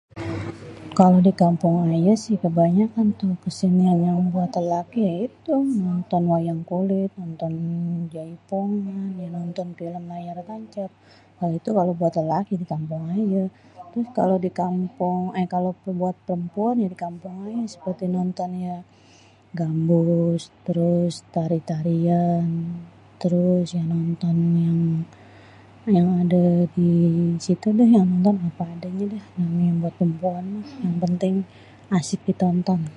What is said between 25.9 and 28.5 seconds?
yang ada di situ dêh.. nonton yang